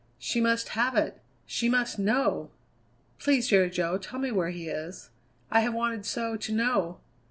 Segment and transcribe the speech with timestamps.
[0.17, 2.49] She must have it; she must know!
[3.19, 5.11] "Please, Jerry Jo, tell me where he is.
[5.51, 6.99] I have wanted so to know!